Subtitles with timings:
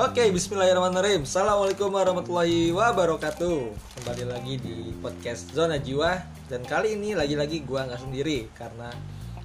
[0.00, 1.28] Oke, bismillahirrahmanirrahim.
[1.28, 3.68] Assalamualaikum warahmatullahi wabarakatuh.
[4.00, 8.88] Kembali lagi di podcast Zona Jiwa dan kali ini lagi-lagi gua nggak sendiri karena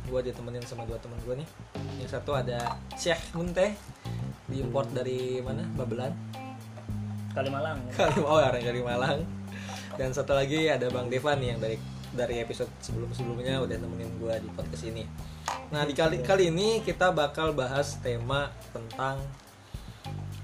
[0.07, 1.47] gua ditemenin sama dua teman gua nih.
[1.99, 3.75] Yang satu ada Syekh Munteh
[4.47, 5.67] diimport dari mana?
[5.75, 6.15] Babelan.
[7.35, 7.83] Kalimalang.
[7.99, 9.27] Kali oh orang dari Malang.
[9.99, 11.75] Dan satu lagi ada Bang Devan nih yang dari
[12.15, 15.03] dari episode sebelum-sebelumnya udah nemenin gua di podcast ini.
[15.75, 19.19] Nah, di kali kali ini kita bakal bahas tema tentang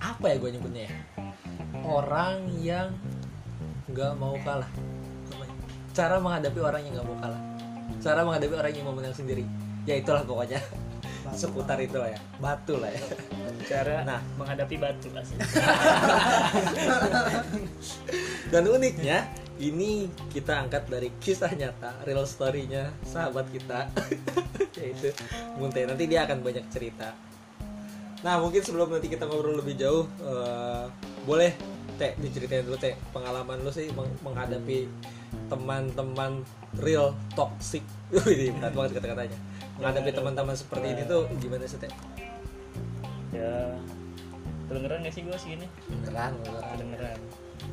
[0.01, 0.93] apa ya gue nyebutnya ya?
[1.85, 2.89] Orang yang
[3.87, 4.67] nggak mau kalah.
[5.29, 5.47] Ya?
[5.93, 7.41] Cara menghadapi orang yang nggak mau kalah.
[8.01, 9.45] Cara menghadapi orang yang mau menang sendiri.
[9.85, 10.57] Ya itulah pokoknya.
[11.31, 12.19] Seputar itu lah ya.
[12.41, 13.01] Batu lah ya.
[13.69, 14.21] Cara Nah.
[14.35, 15.37] menghadapi batu asli.
[18.51, 19.29] Dan uniknya
[19.61, 23.85] ini kita angkat dari kisah nyata, real story-nya sahabat kita
[24.81, 25.13] yaitu
[25.61, 25.85] Munte.
[25.85, 27.13] Nanti dia akan banyak cerita.
[28.21, 30.85] Nah, mungkin sebelum nanti kita ngobrol lebih jauh eh,
[31.25, 31.53] boleh
[31.97, 34.89] Teh diceritain dulu Teh pengalaman lu sih meng- menghadapi
[35.49, 36.41] teman-teman
[36.77, 37.81] real toxic.
[38.25, 39.37] Wih, berat banget kata-katanya.
[39.77, 41.91] Menghadapi teman-teman seperti ini tuh gimana sih Teh?
[43.31, 43.79] ya
[44.67, 45.67] kedengeran gak sih gue segini?
[45.87, 46.63] Beneran, beneran.
[46.75, 47.19] Kedengeran.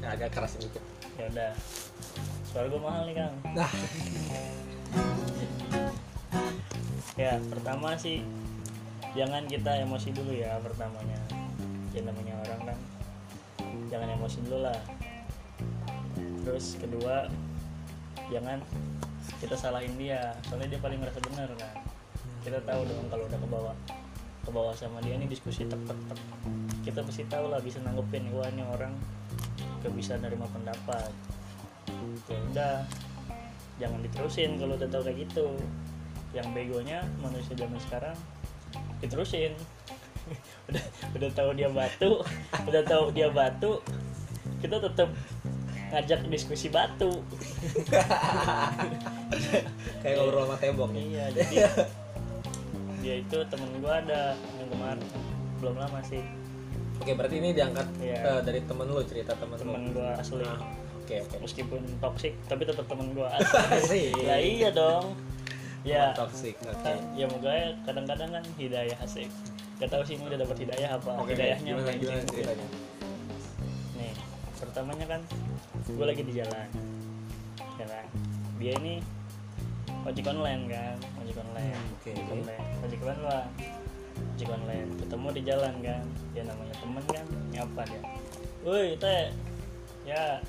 [0.06, 0.82] Agak keras sedikit.
[1.18, 1.50] Ya udah.
[2.46, 3.34] Suara gue mahal nih kang.
[3.52, 3.70] Nah,
[7.18, 8.22] Ya pertama sih
[9.16, 11.20] jangan kita emosi dulu ya pertamanya.
[11.96, 12.78] Ya namanya orang kan
[13.88, 14.80] jangan emosi dulu lah.
[16.44, 17.28] Terus kedua
[18.28, 18.60] jangan
[19.38, 21.76] kita salahin dia soalnya dia paling merasa benar kan
[22.42, 23.76] kita tahu dong kalau udah ke bawah
[24.42, 26.00] ke bawah sama dia ini diskusi tek tek
[26.82, 28.96] kita pasti tahu lah bisa nanggepin wah ini orang
[29.84, 31.12] gak bisa nerima pendapat
[32.26, 32.76] ya udah
[33.78, 35.46] jangan diterusin kalau udah tahu kayak gitu
[36.32, 38.16] yang begonya manusia zaman sekarang
[39.00, 39.52] diterusin
[40.68, 42.22] udah udah tahu dia batu
[42.64, 43.80] udah tahu dia batu
[44.60, 45.08] kita tetap
[45.88, 47.08] ngajak diskusi batu
[50.02, 51.04] kayak ngobrol sama tembok nih.
[51.08, 51.54] iya jadi
[53.00, 55.00] dia itu temen gua ada yang kemarin
[55.58, 56.22] belum lama sih
[56.98, 58.18] Oke, berarti ini diangkat Iya.
[58.18, 60.58] eh, dari temen lu, cerita temen, temen gua asli Nah,
[60.98, 61.36] Oke, oke.
[61.40, 63.32] meskipun toxic tapi tetap temen gua
[63.72, 64.12] Asik.
[64.18, 65.14] ya iya dong
[65.88, 66.54] ya Toxic.
[66.60, 66.76] Oke.
[66.84, 69.28] kan, ya moga ya kadang-kadang kan hidayah asik.
[69.78, 72.66] Gak tahu sih ini udah dapat hidayah apa Oke, hidayahnya gimana, gimana ceritanya?
[73.94, 74.12] nih
[74.58, 75.20] pertamanya kan
[75.86, 76.68] gue lagi di jalan.
[77.78, 78.06] Ya kan?
[78.58, 78.94] Dia ini
[80.04, 81.74] ojek online kan ojek online.
[81.78, 82.10] Hmm, oke.
[82.10, 82.64] ojek online.
[82.84, 83.44] Ojek online lah
[84.34, 84.88] ojek online.
[84.98, 86.04] Ketemu di jalan kan?
[86.34, 87.26] Ya namanya temen kan?
[87.54, 88.02] Nyapa dia?
[88.66, 89.24] Woi teh.
[90.06, 90.42] Ya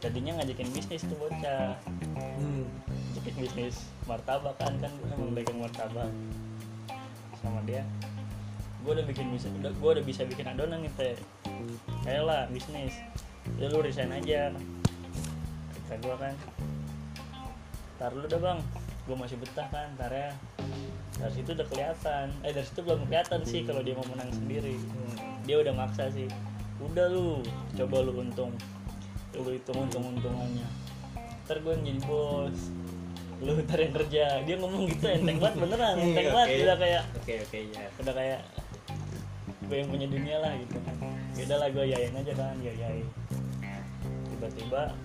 [0.00, 1.78] tadinya ngajakin bisnis tuh bocah.
[2.38, 2.66] Hmm.
[3.40, 6.10] Bisnis martabak kan kan gue emang pegang martabak.
[7.40, 7.82] Sama dia.
[8.84, 11.16] Gue udah bikin bisa udah gue udah bisa bikin adonan nih teh.
[12.04, 12.92] Lah bisnis.
[13.56, 14.52] Ya lu resign aja.
[15.88, 16.34] Kata gue kan
[17.96, 18.60] tar lu dah bang.
[19.08, 20.30] Gue masih betah kan tar ya.
[21.16, 22.26] Dari situ udah kelihatan.
[22.44, 24.76] Eh dari situ belum kelihatan sih kalau dia mau menang sendiri.
[25.48, 26.28] Dia udah maksa sih.
[26.80, 27.40] Udah lu
[27.76, 28.52] coba lu untung.
[29.32, 30.90] Lu hitung untung untungannya
[31.50, 32.70] ntar gue jadi bos
[33.40, 34.24] lu ntar yang kerja.
[34.44, 35.94] Dia ngomong gitu enteng banget beneran.
[35.96, 36.36] Enteng Oke.
[36.36, 37.86] banget udah kayak Oke, oke, ya.
[38.00, 38.40] udah kayak
[39.70, 40.76] gue yang punya dunia lah gitu.
[41.38, 43.06] Ya udah lah gue yain aja kan ya yain
[44.40, 44.96] tiba-tiba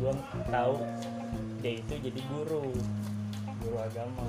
[0.00, 0.12] gue
[0.48, 0.80] tahu
[1.60, 2.72] dia itu jadi guru.
[3.60, 4.24] Guru agama.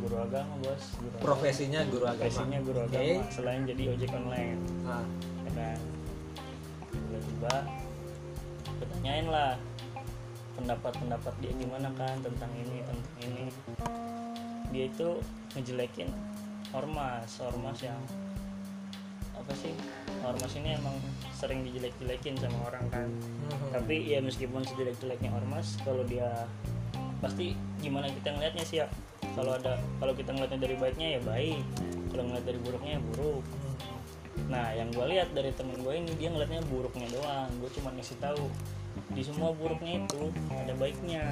[0.00, 0.84] Guru agama bos.
[0.96, 1.24] Guru agama.
[1.28, 2.24] Profesinya guru agama.
[2.24, 4.60] profesinya guru agama selain jadi ojek online.
[4.80, 5.04] Nah,
[5.44, 5.78] ya kan?
[6.88, 7.54] Tiba-tiba
[8.64, 9.60] gue tanyain lah
[10.60, 13.44] pendapat-pendapat dia gimana kan tentang ini tentang ini.
[14.70, 15.18] Dia itu
[15.56, 16.08] ngejelekin
[16.70, 17.98] ormas ormas yang
[19.34, 19.74] apa sih
[20.22, 20.94] ormas ini emang
[21.34, 23.08] sering dijelek-jelekin sama orang kan.
[23.10, 23.70] Hmm.
[23.74, 26.46] tapi ya meskipun sejelek-jeleknya ormas kalau dia
[27.18, 28.86] pasti gimana kita ngelihatnya sih ya?
[29.34, 31.62] Kalau ada kalau kita ngeliatnya dari baiknya ya baik
[32.12, 33.44] kalau ngeliat dari buruknya ya buruk.
[34.50, 37.50] Nah yang gue lihat dari temen gue ini dia ngeliatnya buruknya doang.
[37.58, 38.44] Gue cuma ngasih tahu
[39.10, 41.24] di semua buruknya itu ada baiknya.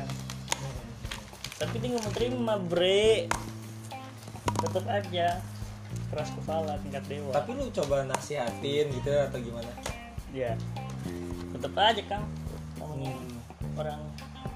[1.57, 3.27] Tapi dia nggak mau terima bre.
[4.59, 5.29] Tetap aja.
[6.09, 7.33] Keras kepala tingkat dewa.
[7.33, 9.71] Tapi lu coba nasihatin gitu atau gimana?
[10.29, 10.53] ya
[11.51, 12.25] tetap aja kang.
[12.77, 13.17] Namanya
[13.75, 14.01] orang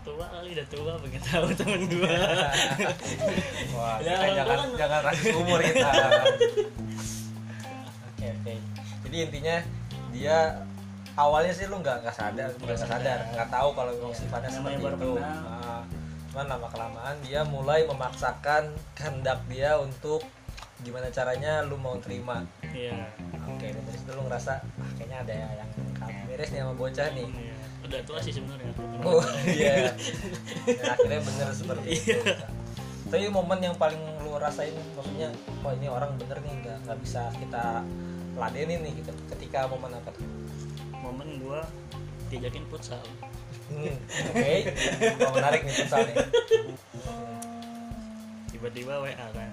[0.03, 2.13] tua kali udah tua pengen tahu temen gua.
[3.77, 5.89] Wah, Ya, tua jangan kan- jangan rasis umur kita.
[8.13, 8.55] Oke, oke.
[9.03, 9.57] Jadi intinya
[10.13, 10.37] dia
[11.17, 14.79] awalnya sih lu nggak nggak sadar, nggak sadar, nggak tahu kalau memang Iya, sifatnya namanya
[14.81, 15.12] seperti itu.
[15.20, 15.82] Nah,
[16.32, 20.25] cuman lama kelamaan dia mulai memaksakan kehendak dia untuk
[20.82, 22.43] gimana caranya lu mau terima.
[22.73, 23.12] Iya.
[23.47, 25.70] Oke dan dari situ lu ngerasa ah, kayaknya ada yang
[26.00, 27.29] nggak beres nih sama bocah nih.
[27.29, 27.56] Iya.
[27.82, 28.73] Udah tua sih sebenarnya.
[29.05, 29.93] Oh iya.
[30.65, 32.32] Dan akhirnya bener seperti itu.
[33.12, 35.29] Tapi momen yang paling lu rasain maksudnya
[35.61, 37.85] wah ini orang bener nih nggak nggak bisa kita
[38.41, 39.12] ladenin nih gitu.
[39.29, 40.25] Ketika momen apa tuh
[41.03, 41.67] momen gua
[42.31, 43.03] diajakin futsal.
[43.69, 43.95] Hmm,
[44.33, 44.55] oke.
[45.21, 46.17] Wah, menarik nih futsal nih.
[48.55, 49.53] Tiba-tiba WA kan.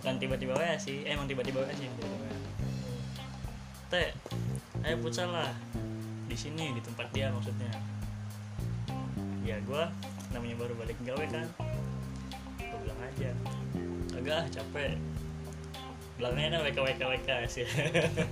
[0.00, 2.36] Bukan tiba-tiba WA sih eh, emang tiba-tiba WA sih tiba-tiba WA.
[3.90, 4.08] teh
[4.84, 5.50] ayo futsal lah.
[6.26, 7.70] Di sini di tempat dia maksudnya.
[9.46, 9.88] Ya gua
[10.34, 11.46] namanya baru balik gawe kan.
[12.58, 13.30] Gua bilang aja
[14.20, 15.00] agak ah, capek
[16.20, 17.64] belakangnya kan WK WK WK sih.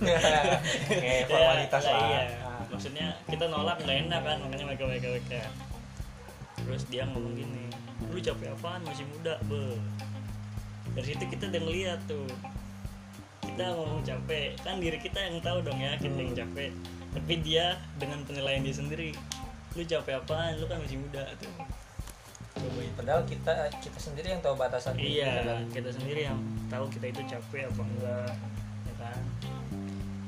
[1.01, 2.05] Kayak formalitas Ya, lah.
[2.05, 2.21] iya.
[2.39, 2.61] Ah.
[2.69, 5.33] maksudnya kita nolak nggak enak kan makanya WK WK WK
[6.59, 7.65] terus dia ngomong gini
[8.07, 8.81] lu capek apaan?
[8.85, 9.73] Masih muda be.
[10.93, 12.25] Dari situ kita udah ngeliat tuh.
[13.41, 14.57] Kita ngomong capek.
[14.61, 16.71] Kan diri kita yang tahu dong ya kita yang capek.
[17.09, 19.13] Tapi dia dengan penilaian dia sendiri
[19.73, 20.57] lu capek apaan?
[20.57, 21.49] Lu kan masih muda tuh
[22.95, 25.63] padahal kita kita sendiri yang tahu batasan diri kita iya kan.
[25.73, 26.39] kita sendiri yang
[26.69, 28.33] tahu kita itu capek apa enggak
[28.85, 29.21] ya kan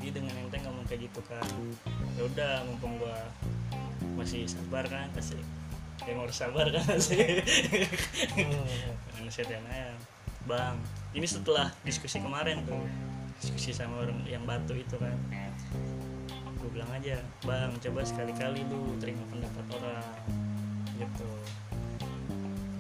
[0.02, 1.46] jadi dengan enteng ngomong kayak gitu kan
[2.18, 3.18] ya udah mumpung gua
[4.18, 5.08] masih sabar kan
[6.02, 7.46] ya mau harus sabar kan sih
[8.32, 8.66] Hmm.
[9.22, 9.94] nasihatin aja
[10.50, 10.76] bang
[11.14, 12.82] ini setelah diskusi kemarin tuh
[13.38, 15.14] diskusi sama orang yang batu itu kan
[16.58, 20.14] gue bilang aja bang coba sekali-kali lu terima pendapat orang
[20.98, 21.30] gitu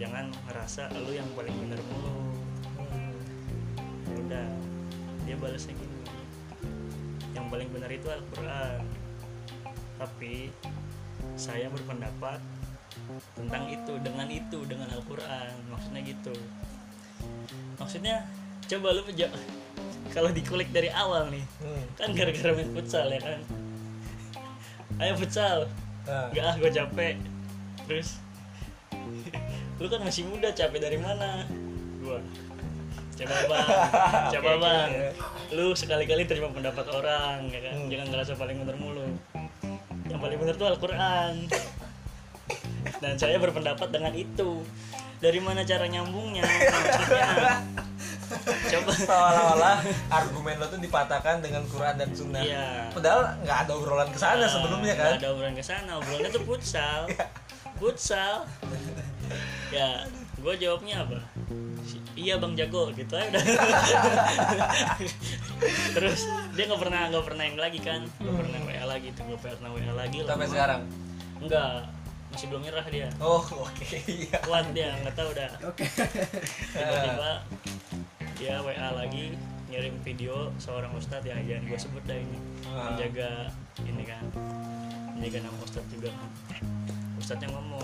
[0.01, 2.33] jangan ngerasa lu yang paling benar mulu
[4.03, 4.48] ya udah
[5.21, 5.98] dia balasnya gini.
[7.31, 8.81] Yang paling benar itu Al-Quran.
[9.95, 10.50] Tapi
[11.38, 12.42] saya berpendapat
[13.33, 15.53] tentang itu dengan itu dengan Al-Quran.
[15.69, 16.33] Maksudnya gitu.
[17.77, 18.15] Maksudnya
[18.65, 19.31] coba lu peja-
[20.15, 21.86] kalau dikulik dari awal nih Hmm.
[21.95, 23.39] kan gara-gara main futsal ya kan?
[24.97, 25.69] Ayo futsal.
[26.04, 27.15] Nah, Enggak ah gue capek.
[27.86, 28.18] Terus
[29.81, 31.42] Lu kan masih muda capek dari mana?
[32.06, 32.22] Gua.
[33.18, 33.68] Coba bang
[34.30, 34.89] Coba bang.
[35.57, 37.74] Lu sekali-kali terima pendapat orang ya kan?
[37.81, 37.89] Hmm.
[37.89, 39.10] Jangan ngerasa paling bener mulu.
[40.06, 41.33] Yang paling bener tuh Al-Quran.
[43.01, 44.62] Dan saya berpendapat dengan itu.
[45.18, 46.45] Dari mana cara nyambungnya?
[48.69, 48.94] Coba.
[49.06, 49.78] Seolah-olah
[50.13, 52.42] argumen lo tuh dipatahkan dengan Quran dan Sunnah.
[52.42, 52.89] Iya.
[52.94, 55.22] Padahal nggak ada obrolan ke sana Nah, sebelumnya nggak kan.
[55.22, 55.92] ada obrolan ke sana.
[55.98, 57.10] Obrolannya tuh futsal.
[57.81, 58.45] Futsal
[59.71, 60.03] ya
[60.35, 61.18] gue jawabnya apa
[61.81, 63.41] Si- iya bang jago gitu aja udah
[65.94, 66.19] terus
[66.51, 69.69] dia nggak pernah nggak pernah yang lagi kan nggak pernah wa lagi tuh nggak pernah
[69.69, 70.50] wa lagi Sampai lama.
[70.50, 70.81] sekarang.
[71.39, 71.71] enggak
[72.29, 73.85] masih belum nyerah dia Oh, oke.
[74.01, 74.38] Iya.
[74.41, 75.83] kuat dia nggak tahu dah Oke.
[76.71, 77.31] tiba-tiba
[78.35, 79.25] dia wa lagi
[79.68, 82.88] ngirim video seorang ustadz yang jangan gue sebut dah ini Ah.
[82.88, 83.51] menjaga
[83.81, 84.23] ini kan
[85.12, 86.29] menjaga nama ustadz juga kan
[87.18, 87.83] ustadz yang ngomong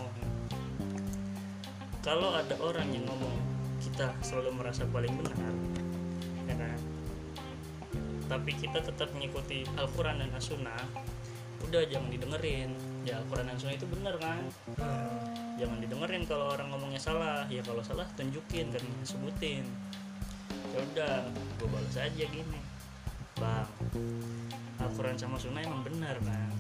[2.07, 3.35] kalau ada orang yang ngomong
[3.83, 5.51] kita selalu merasa paling benar
[6.47, 6.79] ya kan?
[8.31, 10.87] Tapi kita tetap mengikuti Al-Quran dan As-Sunnah
[11.67, 12.71] udah jangan didengerin.
[13.03, 14.39] Ya Al-Quran dan Sunnah itu benar kan?
[15.59, 17.43] Jangan didengerin kalau orang ngomongnya salah.
[17.51, 19.67] Ya kalau salah tunjukin kan sebutin.
[20.71, 21.27] Ya udah
[21.59, 22.59] gue balas aja gini.
[23.35, 23.67] Bang
[24.79, 26.55] Al-Quran sama Sunnah emang benar kan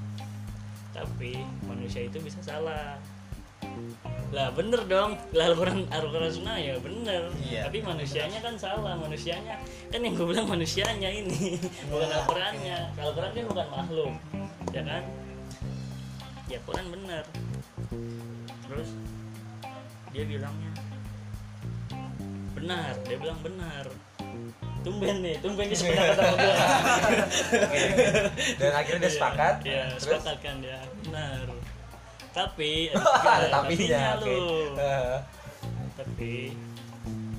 [0.97, 1.37] tapi
[1.69, 2.97] manusia itu bisa salah
[4.35, 5.15] lah bener dong.
[5.31, 7.31] Lah Al-Quran Al-Quran Sunnah ya bener.
[7.39, 7.71] Iya.
[7.71, 9.55] tapi manusianya kan salah manusianya.
[9.87, 11.55] Kan yang gue bilang manusianya ini
[11.87, 14.11] bukan Al-Qurannya Al-Quran kan bukan makhluk
[14.75, 15.03] ya kan?
[16.51, 17.23] Ya Quran bener.
[18.67, 18.89] Terus
[20.11, 20.71] dia bilangnya
[22.51, 22.93] benar.
[23.07, 23.85] Dia bilang benar.
[24.83, 26.55] Tumben nih tumben dia sependapat sama gue.
[28.59, 29.55] Dan akhirnya dia sepakat.
[29.63, 30.03] ya Terus?
[30.19, 31.56] sepakat kan dia benar
[32.37, 32.93] tapi
[33.25, 33.49] ada tapinya.
[33.49, 34.29] tapinya Oke.
[34.29, 35.17] lu Eh,
[35.97, 36.31] tapi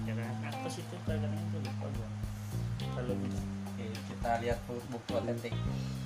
[0.03, 2.09] ya kan apa sih itu itu lupa gua
[2.99, 3.39] kalau gitu
[4.09, 5.55] kita lihat bu- buku otentik.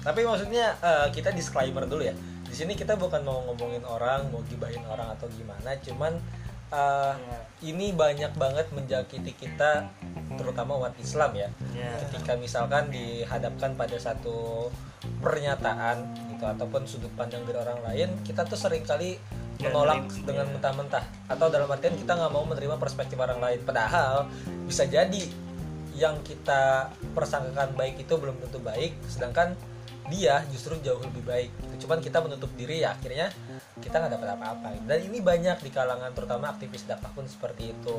[0.04, 2.12] Tapi maksudnya eh, kita disclaimer dulu ya.
[2.44, 6.20] Di sini kita bukan mau ngomongin orang, mau gibahin orang atau gimana, cuman
[6.72, 7.38] eh, Ya.
[7.68, 9.86] ini banyak banget menjakiti kita
[10.40, 11.48] terutama umat Islam ya.
[11.76, 14.68] ya Ketika misalkan dihadapkan pada satu
[15.20, 19.20] pernyataan gitu ataupun sudut pandang dari orang lain, kita tuh sering kali
[19.62, 23.60] menolak nerima, dengan mentah-mentah atau dalam artian kita nggak mau menerima perspektif orang lain.
[23.62, 24.26] Padahal
[24.66, 25.22] bisa jadi
[25.92, 29.54] yang kita persangkakan baik itu belum tentu baik, sedangkan
[30.08, 31.50] dia justru jauh lebih baik.
[31.52, 31.86] Gitu.
[31.86, 33.30] Cuman kita menutup diri ya akhirnya
[33.78, 34.68] kita nggak dapat apa-apa.
[34.82, 37.98] Dan ini banyak di kalangan terutama aktivis dakwah pun seperti itu.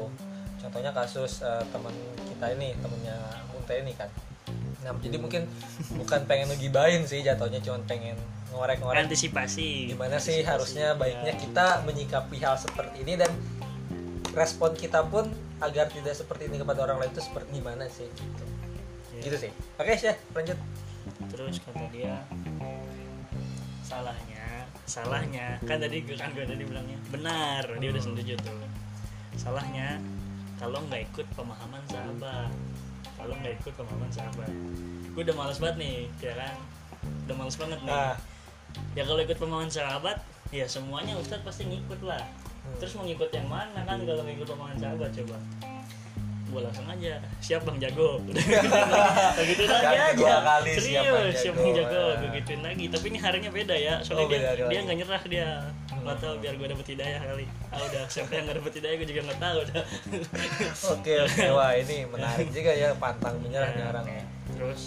[0.60, 1.92] contohnya kasus eh, teman
[2.24, 3.20] kita ini temennya
[3.52, 4.08] Munte ini kan
[4.80, 5.44] nah jadi mungkin
[6.00, 8.16] bukan pengen ngegibahin sih jatuhnya cuma pengen
[8.48, 10.48] ngorek-ngorek antisipasi gimana sih Antisipasi.
[10.48, 11.40] harusnya baiknya Ya.
[11.40, 13.28] kita menyikapi hal seperti ini dan
[14.32, 15.28] respon kita pun
[15.60, 18.44] agar tidak seperti ini kepada orang lain itu seperti gimana sih gitu,
[19.12, 19.22] Ya.
[19.22, 20.56] gitu sih oke sih lanjut
[21.32, 22.24] terus kata dia
[23.84, 24.44] salahnya
[24.84, 25.58] salahnya.
[25.64, 27.64] Kan tadi gue kan gue tadi bilangnya benar.
[27.80, 28.58] Dia udah setuju tuh.
[29.40, 30.00] Salahnya
[30.60, 32.52] kalau nggak ikut pemahaman sahabat.
[33.16, 34.54] Kalau nggak ikut pemahaman sahabat.
[35.14, 36.56] Gue udah males banget nih ya kan?
[37.28, 37.92] Udah males banget nih.
[37.92, 38.16] Nah
[38.98, 40.18] ya kalau ikut pemahaman sahabat
[40.54, 42.22] ya semuanya ustadz pasti ngikut lah.
[42.64, 42.80] Hmm.
[42.80, 45.38] terus mau ngikut yang mana kan kalau ngikut pemahaman sahabat coba
[46.54, 48.22] gue langsung aja siap bang jago.
[49.50, 49.98] Gituin lagi.
[49.98, 50.36] Aja.
[50.40, 51.98] kali siap serius siap bang jago.
[52.00, 52.14] Ah.
[52.16, 52.86] gue gituin lagi.
[52.88, 55.50] Tapi ini harinya beda ya soalnya Oh, beda dia dia nggak nyerah dia
[55.84, 56.10] Hmm.
[56.10, 57.46] nggak tahu biar gue dapet hidayah kali.
[57.70, 59.84] Ah udah siapa yang nggak dapet hidayah gue juga nggak tahu udah.
[60.94, 61.44] Oke oke.
[61.50, 64.24] Wah ini menarik juga ya pantang menyerah Ya, orang ya.
[64.54, 64.82] Terus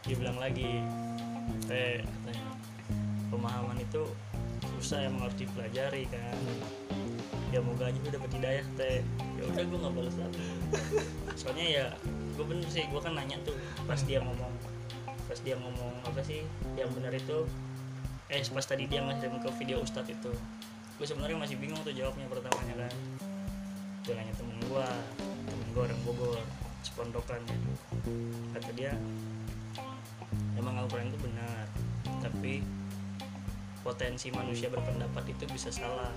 [0.00, 0.80] dia bilang lagi
[1.64, 2.46] teh katanya,
[3.28, 4.02] pemahaman itu
[4.74, 6.34] susah emang harus dipelajari kan
[7.50, 9.02] ya moga aja lu dapet hidayah teh.
[9.38, 10.46] Ya udah gue nggak balas lagi.
[11.34, 11.86] Soalnya ya
[12.38, 13.54] gue bener sih gue kan nanya tuh
[13.84, 14.52] pas dia ngomong
[15.26, 16.42] pas dia ngomong apa sih
[16.74, 17.46] yang benar itu
[18.30, 20.32] eh pas tadi dia ngasih ke video ustadz itu.
[20.96, 22.94] Gue sebenarnya masih bingung tuh jawabnya pertamanya kan.
[24.06, 24.86] Gue nanya temen gue
[25.50, 26.38] temen gue orang Bogor
[26.80, 27.56] sepondokan ya.
[28.56, 28.92] kata dia
[30.56, 31.64] emang Al-Quran itu benar
[32.20, 32.64] tapi
[33.80, 36.12] potensi manusia berpendapat itu bisa salah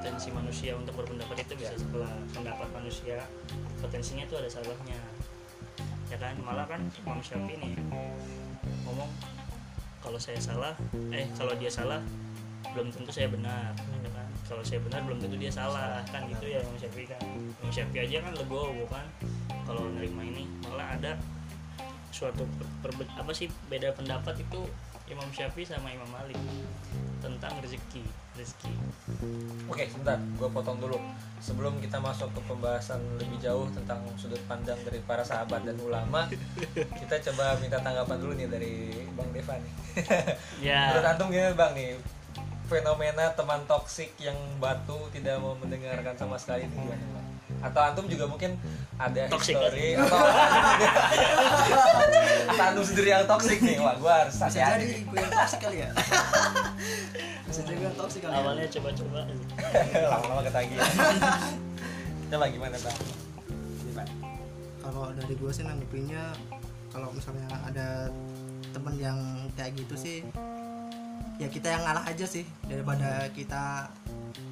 [0.00, 3.20] potensi manusia untuk berpendapat itu bisa salah pendapat manusia.
[3.84, 4.96] Potensinya itu ada salahnya.
[6.08, 6.40] Ya kan?
[6.40, 7.76] Malah kan Imam Syafi'i nih
[8.88, 9.12] ngomong
[10.00, 10.72] kalau saya salah
[11.12, 12.00] eh kalau dia salah
[12.72, 13.76] belum tentu saya benar.
[13.76, 14.24] Ya kan?
[14.48, 16.00] Kalau saya benar belum tentu dia salah.
[16.08, 17.20] Kan gitu ya Imam Syafi'i kan.
[17.60, 19.04] Imam Syafi'i aja kan legowo kan?
[19.68, 21.12] Kalau nerima ini malah ada
[22.08, 22.48] suatu
[22.80, 24.64] per- per- apa sih beda pendapat itu
[25.10, 26.38] Imam Syafi'i sama Imam Malik
[27.20, 28.06] tentang rezeki
[28.38, 28.72] rezeki
[29.68, 30.98] Oke, sebentar, gue potong dulu.
[31.38, 36.26] Sebelum kita masuk ke pembahasan lebih jauh tentang sudut pandang dari para sahabat dan ulama,
[37.00, 38.74] kita coba minta tanggapan dulu nih dari
[39.14, 39.72] Bang Deva nih.
[40.64, 41.98] Menurut ya antum gimana Bang nih?
[42.70, 47.29] Fenomena teman toksik yang batu tidak mau mendengarkan sama sekali ini gimana Bang?
[47.60, 48.56] Atau antum juga mungkin
[49.00, 50.18] ada Toxic, history atau
[52.52, 53.76] atau antum sendiri yang toksik nih?
[53.80, 54.84] Wah, gue harus bisa hati-hati.
[54.84, 55.90] jadi gue yang toksik kali ya?
[57.48, 58.40] Bisa jadi gue yang toksik kali ya?
[58.40, 59.20] Awalnya coba-coba.
[60.12, 60.88] Lama-lama ketagihan.
[62.30, 62.98] Coba gimana Bang?
[64.80, 66.24] Kalau dari gue sih nanggepinnya
[66.90, 68.10] kalau misalnya ada
[68.74, 69.18] temen yang
[69.54, 70.18] kayak gitu sih
[71.40, 73.88] ya kita yang ngalah aja sih daripada kita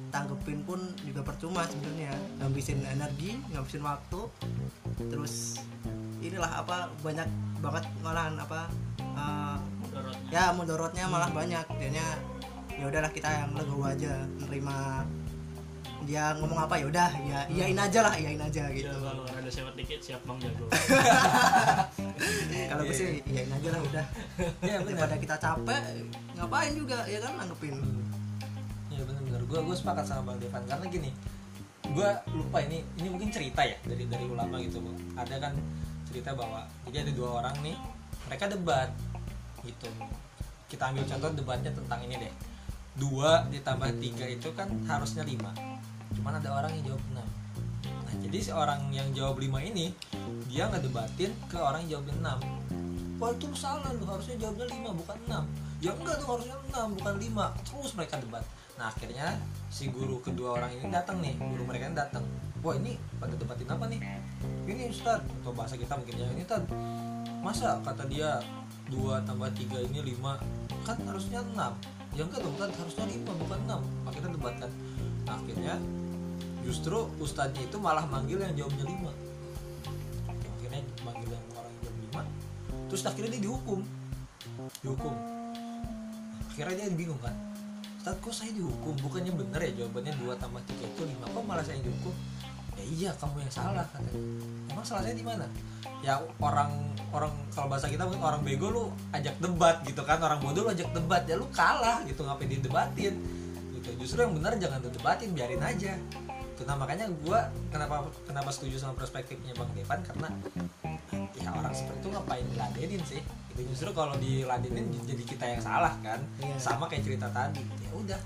[0.09, 4.21] tanggepin pun juga percuma sebenarnya ngabisin energi ngabisin waktu
[5.07, 5.61] terus
[6.19, 7.27] inilah apa banyak
[7.59, 8.61] banget malahan apa
[8.99, 10.29] eh, Mudorotnya.
[10.29, 12.07] ya mudorotnya malah banyak jadinya
[12.69, 15.03] ya udahlah kita yang legowo aja nerima
[16.07, 19.49] dia ngomong apa ya udah ya iyain aja lah iyain aja gitu Ya, kalau ada
[19.51, 20.65] sewot dikit siap bang jago
[22.71, 24.05] kalau gue sih iyain aja lah udah
[24.63, 24.87] Iya benar.
[24.87, 25.81] daripada kita capek
[26.33, 28.18] ngapain juga ya kan Iya benar-benar.
[29.49, 31.09] Gue gue sepakat sama Bang Devan karena gini,
[31.89, 34.77] gue lupa ini ini mungkin cerita ya dari dari ulama gitu.
[35.17, 35.57] Ada kan
[36.05, 37.73] cerita bahwa jadi ada dua orang nih,
[38.29, 38.93] mereka debat
[39.65, 39.89] gitu.
[40.69, 42.33] Kita ambil contoh debatnya tentang ini deh.
[42.93, 45.49] Dua ditambah tiga itu kan harusnya lima.
[46.13, 47.27] Cuman ada orang yang jawab enam.
[48.05, 49.97] Nah jadi si orang yang jawab lima ini
[50.45, 52.39] dia nggak debatin ke orang yang jawab enam.
[53.17, 55.43] Wah itu salah lu harusnya jawabnya lima bukan enam.
[55.81, 57.45] Ya enggak tuh harusnya enam bukan lima.
[57.65, 58.45] Terus mereka debat.
[58.79, 59.35] Nah akhirnya
[59.67, 62.23] si guru kedua orang ini datang nih, guru mereka ini datang.
[62.63, 63.99] Wah ini pada debatin apa nih?
[64.63, 66.63] Ini Ustad atau bahasa kita mungkin ya ini Tad.
[67.43, 68.39] Masa kata dia
[68.87, 70.39] dua tambah tiga ini lima
[70.87, 71.75] kan harusnya enam.
[72.15, 73.81] Ya enggak dong Tad harusnya lima bukan enam.
[74.07, 74.71] Akhirnya debat kan.
[75.27, 75.75] Nah, akhirnya
[76.63, 79.11] justru ustadznya itu malah manggil yang jawabnya lima.
[80.31, 82.21] Akhirnya manggil yang orang yang jawab lima.
[82.87, 83.83] Terus akhirnya dia dihukum.
[84.79, 85.13] Dihukum.
[86.47, 87.48] Akhirnya dia bingung kan.
[87.99, 88.95] Ustaz kok saya dihukum?
[89.03, 92.15] Bukannya bener ya jawabannya 2 tambah 3 itu 5 kok malah saya dihukum?
[92.79, 94.15] Ya iya kamu yang salah katanya
[94.71, 95.43] emang salah saya di mana?
[95.99, 100.15] Ya orang orang kalau bahasa kita mungkin orang bego lu ajak debat gitu kan.
[100.23, 101.27] Orang bodoh lu ajak debat.
[101.27, 103.19] Ya lu kalah gitu ngapain didebatin?
[103.75, 103.89] Gitu.
[103.99, 105.99] Justru yang benar jangan didebatin biarin aja.
[106.55, 109.99] Itu nah makanya gua kenapa kenapa setuju sama perspektifnya bang Devan?
[110.07, 110.27] Karena
[112.29, 113.21] ngapain diladenin sih?
[113.57, 116.21] Itu justru kalau diladenin jadi kita yang salah kan?
[116.37, 116.53] Iya.
[116.61, 117.65] sama kayak cerita tadi.
[117.81, 118.19] Ya udah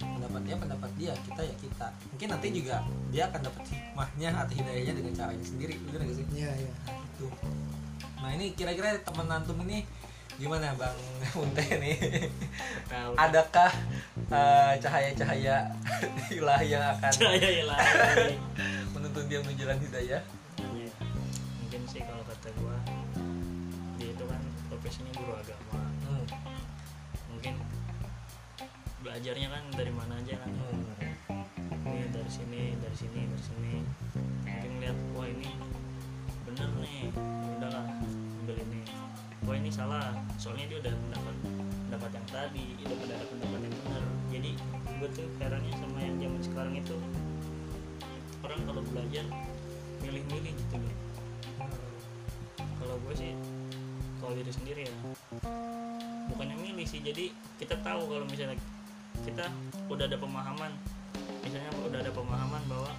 [0.00, 1.86] kenapa pendapat dia pendapat dia kita ya kita.
[2.16, 2.76] Mungkin nanti juga
[3.12, 6.26] dia akan dapat hikmahnya atau hidayahnya dengan caranya sendiri bener gak sih?
[6.32, 6.72] Iya iya.
[6.88, 7.26] Nah, itu
[8.20, 9.84] nah ini kira-kira teman antum ini
[10.40, 10.96] gimana bang
[11.36, 11.96] Unte nih?
[12.88, 13.68] Nah, adakah
[14.32, 15.68] eh, cahaya-cahaya
[16.40, 18.40] ilahi yang akan Cahaya ilahi.
[18.96, 20.39] menuntun dia menuju jalan hidayah
[25.00, 25.80] profesinya guru agama.
[26.04, 26.24] Hmm.
[27.32, 27.54] mungkin
[29.00, 30.50] belajarnya kan dari mana aja kan.
[30.52, 31.88] Hmm.
[31.88, 33.74] ini dari sini dari sini dari sini.
[34.44, 35.50] Mungkin lihat wah ini
[36.44, 37.08] bener nih.
[37.56, 37.84] Udahlah
[38.44, 38.80] ambil ini.
[39.48, 40.12] Wah ini salah.
[40.36, 41.36] Soalnya dia udah mendapat
[41.88, 44.04] pendapat yang tadi udah mendapat pendapat yang benar.
[44.28, 44.50] Jadi
[45.00, 46.96] gue tuh herannya sama yang zaman sekarang itu
[48.44, 49.24] orang kalau belajar
[50.04, 50.96] milih-milih gitu loh.
[52.80, 53.32] Kalau gue sih
[54.30, 54.94] kalau diri sendiri ya.
[56.30, 58.54] Bukannya milih sih jadi kita tahu kalau misalnya
[59.26, 59.50] kita
[59.90, 60.70] udah ada pemahaman.
[61.42, 62.94] Misalnya udah ada pemahaman bahwa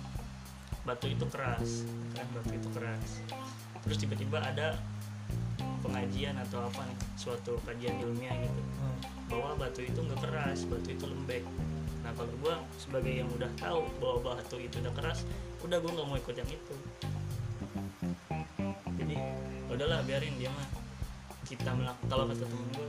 [0.84, 1.88] batu itu keras
[2.20, 2.28] kan?
[2.36, 3.24] Batu itu keras.
[3.88, 4.76] Terus tiba-tiba ada
[5.80, 8.62] pengajian atau apa nih suatu kajian ilmiah gitu.
[8.84, 9.00] Hmm.
[9.32, 11.48] bahwa batu itu nggak keras batu itu lembek.
[12.04, 15.24] Nah kalau gue sebagai yang udah tahu bahwa batu itu udah keras
[15.64, 16.76] udah gue nggak mau ikut yang itu.
[19.00, 19.16] Jadi
[19.72, 20.81] udahlah biarin dia mah
[21.52, 22.88] kita melakukan kalau kata temen gue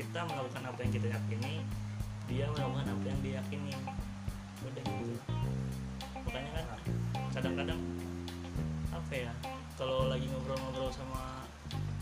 [0.00, 1.60] kita melakukan apa yang kita yakini
[2.24, 3.76] dia melakukan apa yang dia yakini.
[4.64, 5.14] Udah gitu.
[6.24, 6.64] Makanya kan
[7.36, 7.80] kadang-kadang
[8.88, 9.32] apa ya
[9.76, 11.44] kalau lagi ngobrol-ngobrol sama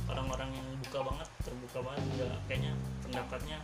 [0.07, 3.59] orang-orang yang buka banget terbuka banget juga kayaknya pendapatnya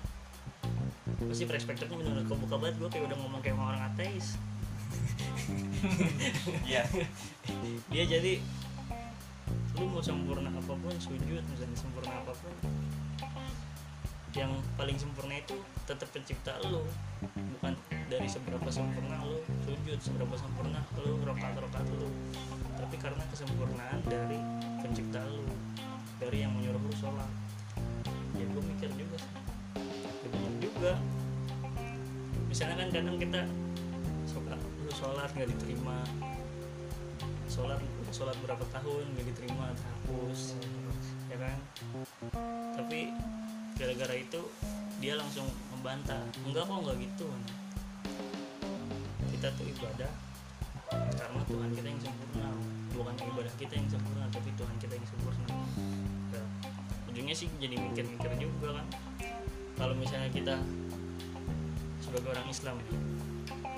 [1.27, 2.75] pasti perspektifnya benar kok buka banget.
[2.83, 4.35] Gue kayak udah ngomong kayak orang ateis.
[6.67, 6.83] Iya.
[7.95, 8.43] dia jadi
[9.77, 12.55] lu mau sempurna apa pun sujud misalnya sempurna apa pun.
[14.33, 16.81] Yang paling sempurna itu tetap pencipta lu.
[17.57, 17.77] Bukan
[18.09, 22.09] dari seberapa sempurna lu sujud seberapa sempurna lu rokat rokat lu.
[22.77, 24.41] Tapi karena kesempurnaan dari
[24.81, 25.45] pencipta lu
[26.17, 27.29] dari yang menyuruh lu sholat.
[28.33, 29.33] Ya gue mikir juga sih.
[30.25, 30.93] Ya juga.
[32.49, 33.45] Misalnya kan kadang kita
[34.25, 36.01] suka lu sholat nggak diterima.
[37.53, 37.77] Sholat
[38.15, 40.59] sholat berapa tahun nggak diterima terhapus
[41.31, 41.59] ya kan?
[42.77, 43.11] Tapi
[43.77, 44.41] gara-gara itu
[45.03, 47.29] dia langsung membantah enggak kok enggak gitu
[49.37, 50.13] kita tuh ibadah
[50.91, 52.49] karena Tuhan kita yang sempurna.
[52.97, 55.47] Bukan ibadah kita yang sempurna tapi Tuhan kita yang sempurna.
[56.33, 56.43] Ya,
[57.13, 58.87] ujungnya sih jadi mikir-mikir juga kan.
[59.77, 60.57] Kalau misalnya kita
[62.01, 62.81] sebagai orang Islam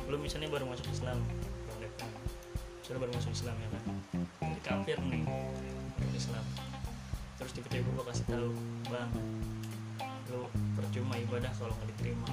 [0.09, 1.19] lu misalnya baru masuk Islam.
[2.89, 3.83] Sudah baru masuk Islam ya kan
[4.41, 5.23] jadi kafir nih
[6.01, 6.45] masuk Islam.
[7.37, 8.49] Terus tiba-tiba gue kasih tahu
[8.89, 9.11] bang
[10.29, 12.29] lu percuma ibadah kalau nggak diterima.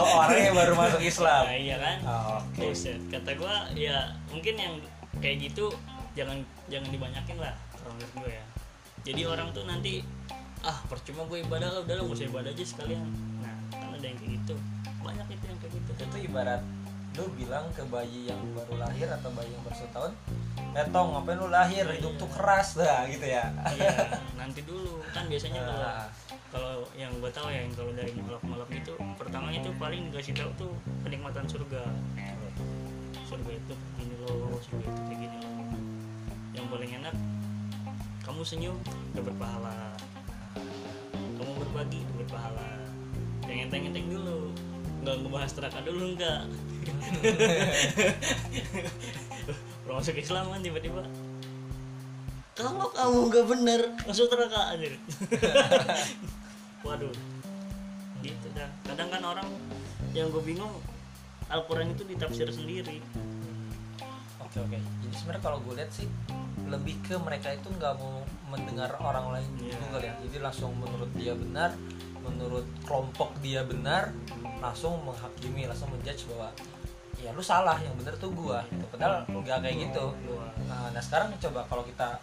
[0.00, 1.44] Oh orang yang baru masuk Islam?
[1.44, 1.96] Nah, iya kan?
[2.02, 2.72] Oh, oke.
[2.72, 2.98] Buset.
[3.12, 4.74] kata gue ya mungkin yang
[5.20, 5.68] kayak gitu
[6.16, 6.40] jangan
[6.72, 8.44] jangan dibanyakin lah kalau menurut gue ya.
[9.12, 10.00] Jadi orang tuh nanti
[10.64, 13.04] ah percuma gue ibadah lah udah lah gak usah ibadah aja sekalian.
[13.44, 14.56] Nah kan ada yang kayak gitu.
[15.04, 15.90] Banyak itu yang kayak gitu.
[16.00, 16.64] Itu ibarat
[17.12, 20.12] lu bilang ke bayi yang baru lahir atau bayi yang baru setahun
[20.72, 21.84] Etong ngapain lu lahir?
[21.84, 23.44] Hidup tuh keras dah gitu ya.
[23.76, 23.92] Iya
[24.40, 25.04] nanti dulu.
[25.12, 26.08] Kan biasanya kalau Ah,
[26.48, 30.50] kalau yang gue tahu ya yang kalau dari malak-malak itu pertamanya tuh paling dikasih tahu
[30.56, 30.72] tuh
[31.04, 31.84] kenikmatan surga.
[33.28, 35.52] Surga itu gini loh surga itu kayak gini loh.
[36.56, 37.14] Yang paling enak
[38.24, 38.76] kamu senyum
[39.12, 39.76] dapat pahala.
[41.36, 42.70] Kamu berbagi dapat pahala.
[43.44, 44.56] Yang enteng-enteng dulu
[45.02, 46.40] nggak ngebahas neraka dulu enggak
[49.86, 51.02] Orang masuk Islam kan tiba-tiba.
[52.54, 53.80] Kalau kamu nggak bener.
[54.06, 54.94] Masuk neraka anjir.
[56.86, 57.14] Waduh.
[58.22, 58.70] Gitu dah.
[58.86, 59.48] Kadang kan orang
[60.14, 60.70] yang gue bingung
[61.50, 63.02] Al-Quran itu ditafsir sendiri.
[64.42, 64.78] Oke oke.
[64.78, 66.06] Jadi sebenarnya kalau gue lihat sih
[66.66, 69.76] lebih ke mereka itu nggak mau mendengar orang lain Iya.
[69.78, 70.14] juga ya.
[70.28, 71.74] Jadi langsung menurut dia benar
[72.22, 74.14] menurut kelompok dia benar
[74.62, 76.48] langsung menghakimi langsung menjudge bahwa
[77.18, 78.86] ya lu salah yang benar tuh gua gitu.
[78.94, 80.04] padahal nggak kayak gitu
[80.72, 82.16] Nah, nah sekarang coba kalau kita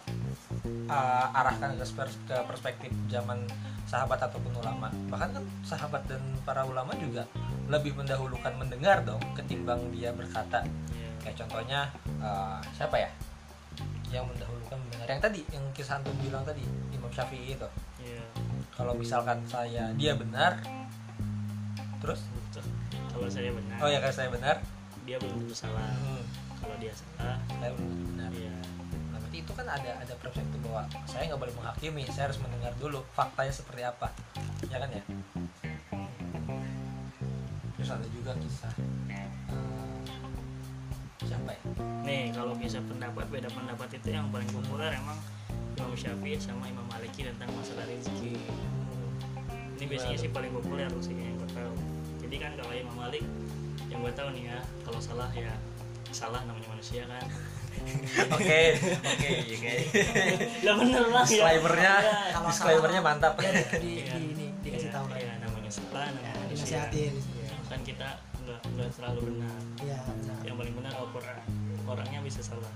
[0.90, 1.84] uh, arahkan ke,
[2.26, 3.46] ke perspektif zaman
[3.86, 7.26] sahabat ataupun ulama, bahkan kan sahabat dan para ulama juga
[7.70, 10.66] lebih mendahulukan mendengar dong ketimbang dia berkata.
[10.90, 11.80] ya, Kayak contohnya
[12.18, 13.10] uh, siapa ya?
[14.10, 15.06] Yang mendahulukan mendengar.
[15.06, 17.68] Yang tadi yang kisah antum bilang tadi Imam Syafi'i itu.
[18.02, 18.22] ya,
[18.74, 20.58] Kalau misalkan saya dia benar,
[22.00, 22.20] terus?
[22.26, 22.64] Betul.
[23.10, 23.76] kalau saya benar.
[23.84, 24.56] Oh ya kalau saya benar,
[25.04, 25.84] dia belum tentu salah.
[25.84, 26.24] Hmm,
[26.58, 28.30] kalau dia salah saya belum tentu benar.
[28.34, 28.54] ya
[29.10, 32.72] Nah, berarti itu kan ada ada perspektif bahwa saya nggak boleh menghakimi, saya harus mendengar
[32.78, 34.08] dulu faktanya seperti apa,
[34.70, 35.02] ya kan ya?
[37.90, 38.70] ada juga kisah
[39.10, 39.28] eh,
[41.26, 41.62] siapa ya?
[42.06, 45.18] Nih kalau kisah pendapat beda pendapat itu yang paling populer emang
[45.74, 48.38] Imam Syafi'i sama Imam Maliki tentang masalah rezeki.
[49.80, 51.89] Ini biasanya sih paling populer sih yang gue tahu
[52.30, 53.26] jadi kan kalau Imam Malik
[53.90, 55.50] yang gue tahu nih ya kalau salah ya
[56.14, 57.26] salah namanya manusia kan.
[58.38, 59.74] Oke oke oke
[60.66, 61.26] lah bener lah ya.
[61.26, 63.32] Disclaimernya Ya, disclaimernya salah, mantap.
[63.40, 67.54] Ya, di, di, ini dikasih ya, tahu kan ya, namanya salah namanya ya, manusia Ya,
[67.66, 68.08] kan kita
[68.46, 69.54] nggak nggak selalu benar.
[69.82, 70.38] Ya, benar.
[70.46, 71.38] yang paling benar Al-Quran
[71.88, 72.70] orangnya bisa salah.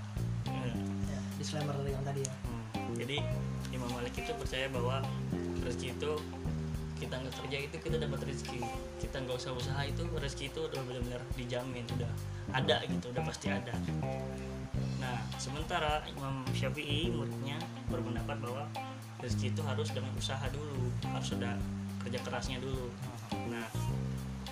[0.51, 0.73] Ya.
[1.07, 2.35] ya disclaimer yang tadi ya.
[2.43, 3.17] Hmm, jadi
[3.71, 4.99] Imam Malik itu percaya bahwa
[5.63, 6.11] rezeki itu
[6.95, 8.59] kita nggak kerja itu kita dapat rezeki.
[9.03, 12.11] Kita nggak usah usaha itu rezeki itu udah benar-benar dijamin udah
[12.55, 13.75] ada gitu udah pasti ada.
[14.99, 17.59] Nah sementara Imam Syafi'i muridnya
[17.91, 18.63] berpendapat bahwa
[19.19, 21.59] rezeki itu harus dengan usaha dulu harus ada
[22.07, 22.87] kerja kerasnya dulu.
[23.51, 23.67] Nah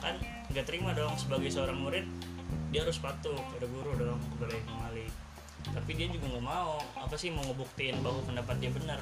[0.03, 0.19] kan
[0.51, 2.05] nggak terima dong sebagai seorang murid
[2.75, 5.11] dia harus patuh pada guru dong kepada Imam Malik.
[5.63, 8.99] Tapi dia juga nggak mau apa sih mau ngebuktiin bahwa pendapat dia benar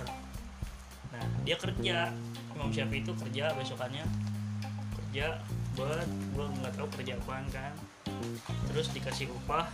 [1.44, 2.14] dia kerja.
[2.52, 4.06] Imam Syafi'i itu kerja besokannya.
[4.98, 5.42] Kerja
[5.74, 7.74] buat gue nggak tahu kerja apaan kan.
[8.70, 9.66] Terus dikasih upah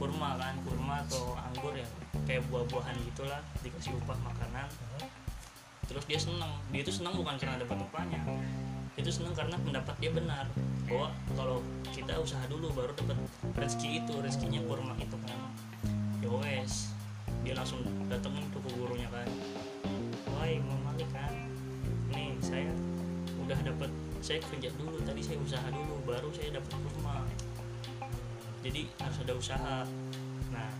[0.00, 1.86] kurma kan kurma atau anggur ya.
[2.24, 4.66] Kayak buah-buahan gitulah dikasih upah makanan.
[5.84, 8.20] Terus dia senang dia itu senang bukan karena dapat upahnya.
[8.96, 10.48] Itu senang karena pendapat dia benar.
[10.88, 11.58] Bahwa kalau
[11.92, 13.16] kita usaha dulu baru dapat
[13.54, 15.38] rezeki itu rezekinya kurma itu kan.
[16.24, 16.94] Ya wes
[17.44, 18.63] dia langsung datengin tuh
[23.44, 23.90] udah dapat
[24.24, 27.20] saya kerja dulu tadi saya usaha dulu baru saya dapat kurma
[28.64, 29.76] jadi harus ada usaha.
[30.48, 30.72] Nah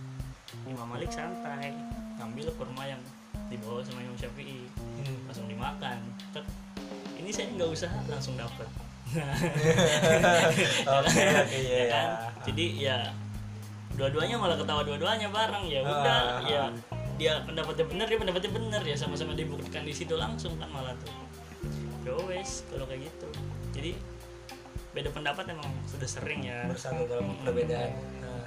[0.65, 1.69] Imam Malik santai
[2.17, 2.97] ngambil kurma yang
[3.45, 4.65] dibawa sama Imam Syafi'i.
[5.29, 6.01] Langsung dimakan.
[6.33, 6.41] Tet,
[7.21, 8.65] ini saya nggak usaha langsung dapat
[11.53, 12.07] ya kan?
[12.41, 12.97] jadi ya
[13.93, 15.69] dua-duanya malah ketawa dua-duanya bareng.
[15.69, 16.41] Ya udah Ah.
[16.41, 16.73] ya
[17.15, 21.13] dia pendapatnya benar dia pendapatnya benar ya sama-sama dibuktikan di situ langsung kan malah tuh
[22.05, 23.27] ya wes kalau kayak gitu.
[23.73, 23.91] Jadi
[24.95, 26.69] beda pendapat emang sudah sering ya.
[26.69, 27.97] Bersatu dalam perbedaan.
[28.21, 28.45] Nah,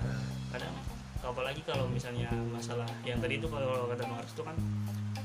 [0.55, 0.75] kadang
[1.19, 4.57] apalagi kalau misalnya masalah yang tadi itu kalau kata Mars itu kan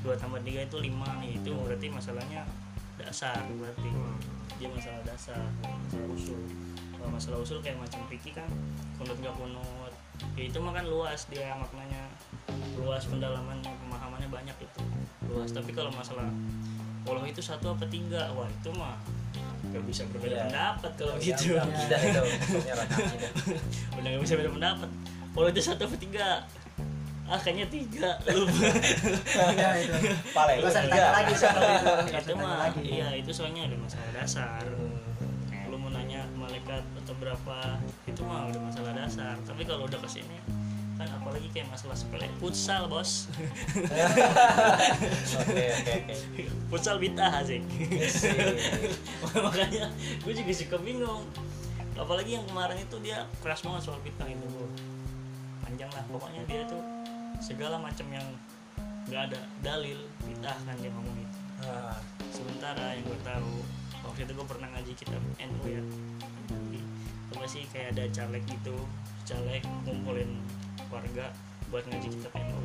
[0.04, 2.44] dua tambah tiga itu lima itu berarti masalahnya
[3.00, 3.88] dasar berarti
[4.60, 6.40] dia masalah dasar masalah usul.
[6.98, 8.50] Kalau masalah usul kayak macam fikih kan
[9.00, 9.92] kunut gak kunut.
[10.36, 12.10] Ya itu mah kan luas dia maknanya.
[12.76, 14.80] Luas pendalamannya pemahamannya banyak itu.
[15.30, 15.52] Luas.
[15.52, 16.28] Tapi kalau masalah
[17.04, 18.32] Allah itu satu apa tiga?
[18.32, 18.96] Wah itu mah
[19.66, 20.44] gak bisa berbeda Iya.
[20.46, 21.52] pendapat kalau yang- gitu.
[21.54, 22.20] yang tidak itu
[23.96, 24.88] udah gak bisa beda pendapat.
[25.34, 26.28] Kalau itu satu apa tiga?
[27.24, 28.10] Ah kayaknya tiga.
[28.28, 28.68] Lupa.
[29.52, 29.96] Ya itu.
[30.30, 30.68] Paling tiga.
[30.78, 31.86] ditanya lagi soal itu.
[32.06, 34.62] Ditanya mah iya itu soalnya ada masalah dasar.
[34.62, 34.92] Hmm.
[35.66, 37.56] lu mau nanya malaikat atau berapa
[38.04, 39.34] itu mah udah masalah dasar.
[39.42, 40.36] Tapi kalau udah ke sini
[41.04, 42.32] kan apalagi kayak masalah sepele.
[42.40, 43.28] Futsal bos.
[45.44, 46.42] Oke oke oke.
[46.72, 47.60] Futsal bintah sih
[49.36, 49.92] makanya
[50.24, 51.28] gue juga suka bingung.
[51.94, 54.48] Apalagi yang kemarin itu dia keras banget soal bintang itu.
[54.48, 54.66] Bro.
[55.64, 56.82] panjang lah pokoknya dia tuh
[57.42, 58.26] segala macam yang
[59.10, 61.38] nggak ada dalil bintah kan dia ngomong itu.
[61.64, 62.00] Ah,
[62.32, 63.52] sementara yang gue tahu
[64.04, 65.82] waktu itu gue pernah ngaji kitab NU ya.
[66.48, 66.80] Jadi,
[67.36, 68.76] apa sih kayak ada caleg gitu
[69.24, 70.30] caleg ngumpulin
[70.88, 71.26] warga
[71.72, 72.62] buat ngaji kitab NU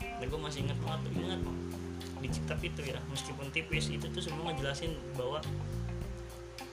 [0.00, 1.40] dan gue masih ingat banget tuh ingat
[2.20, 5.40] di kitab itu ya meskipun tipis itu tuh semua ngejelasin bahwa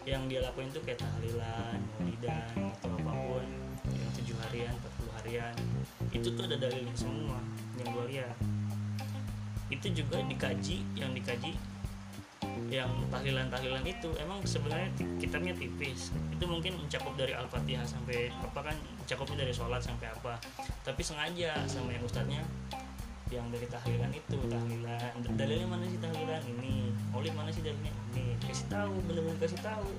[0.07, 3.43] yang dia lakuin tuh kayak tahlilan, maulidan atau apa pun
[3.91, 5.55] yang tujuh harian, 40 harian
[6.15, 7.39] itu tuh ada dalilnya semua
[7.75, 8.35] yang gue lihat.
[9.67, 11.59] Itu juga dikaji yang dikaji
[12.67, 16.11] yang tahlilan-tahlilan itu emang sebenarnya kitabnya tipis.
[16.35, 20.35] Itu mungkin mencakup dari al-fatihah sampai apa kan mencakupnya dari sholat sampai apa.
[20.83, 22.43] Tapi sengaja sama yang ustadznya
[23.27, 25.11] yang dari tahlilan itu tahlilan.
[25.35, 26.91] Dalilnya mana sih tahlilan ini?
[27.11, 27.91] Maulid mana sih dalilnya?
[28.15, 28.39] Ini.
[28.43, 29.91] Kasih tahu bener-bener kasih tahu.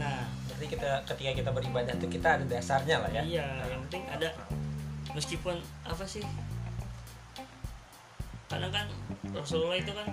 [0.00, 3.22] Nah berarti kita ketika kita beribadah tuh kita ada dasarnya lah ya?
[3.24, 4.28] Iya yang penting ada
[5.12, 6.24] meskipun apa sih?
[8.48, 8.86] Kadang kan
[9.32, 10.08] Rasulullah itu kan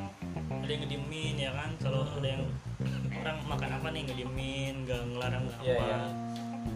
[0.69, 1.73] ada yang ngediemin ya kan?
[1.82, 2.45] Kalau ada yang
[3.25, 5.82] orang makan apa nih ngediemin nggak ngelarang nggak Iya, apa.
[5.82, 5.99] iya.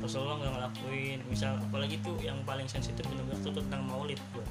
[0.01, 1.19] Rasulullah nggak ngelakuin.
[1.29, 4.49] Misal apalagi tuh yang paling sensitif benar-benar tuh tentang maulid buat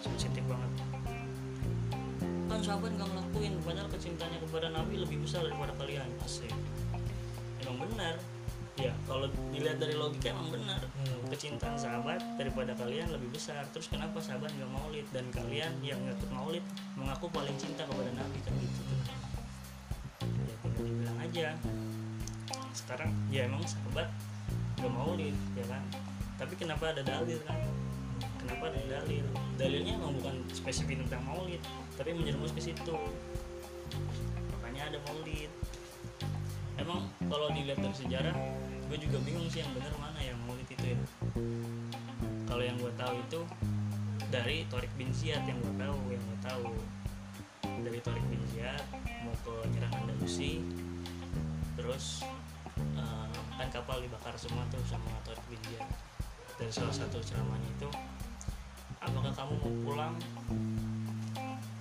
[0.00, 0.70] sensitif banget.
[2.48, 6.08] Kan sahabat nggak ngelakuin padahal kecintanya kepada Nabi lebih besar daripada kalian.
[6.24, 6.48] Asik.
[7.60, 8.16] Emang benar
[8.74, 10.82] ya kalau dilihat dari logika emang benar.
[10.82, 11.30] Hmm.
[11.30, 13.66] kecintaan sahabat daripada kalian lebih besar.
[13.70, 15.06] Terus kenapa sahabat nggak maulid?
[15.10, 18.80] Dan kalian yang ngikut maulid mengaku paling cinta kepada nabi kan gitu.
[18.84, 21.48] Tuh ya tinggal dibilang aja.
[22.74, 24.10] Sekarang ya emang sahabat
[24.78, 25.82] gak maulid ya kan?
[26.36, 27.58] Tapi kenapa ada dalil kan?
[28.42, 29.24] Kenapa ada dalil?
[29.56, 31.62] Dalilnya emang bukan spesifik tentang maulid
[31.94, 32.94] tapi menjerumus ke situ.
[34.58, 35.50] Makanya ada maulid.
[36.74, 38.34] Emang kalau dilihat dari sejarah
[38.88, 40.98] gue juga bingung sih yang benar mana yang maulid itu ya.
[42.44, 43.40] Kalau yang gue tahu itu
[44.28, 46.68] dari Torik bin Ziyad yang gue tahu yang gue tahu.
[47.64, 48.84] Dari Torik bin Ziyad
[49.24, 50.60] mau ke nyerang Andalusi
[51.74, 52.22] terus
[52.76, 55.88] eh, kan kapal dibakar semua tuh sama Torik bin Ziyad.
[56.60, 57.88] Dari salah satu ceramahnya itu
[59.00, 60.14] apakah kamu mau pulang?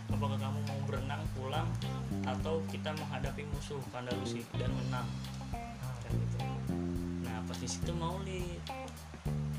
[0.07, 1.67] Apakah kamu mau berenang pulang?
[2.23, 5.07] Atau kita menghadapi musuh Andalusi dan menang
[7.63, 8.59] di situ maulid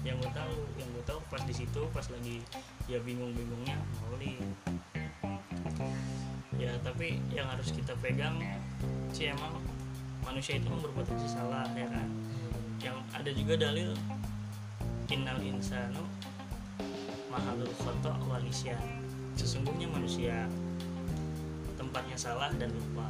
[0.05, 2.45] yang gue tahu yang gue tahu pas di situ pas lagi
[2.85, 4.45] ya bingung-bingungnya maulid
[6.61, 8.37] ya tapi yang harus kita pegang
[9.09, 9.57] sih emang
[10.21, 12.09] manusia itu berpotensi salah ya kan?
[12.81, 13.97] Yang ada juga dalil
[15.09, 16.05] innal insanu
[17.33, 18.77] mahalul khoto walisya
[19.33, 20.45] sesungguhnya manusia
[21.81, 23.09] tempatnya salah dan lupa.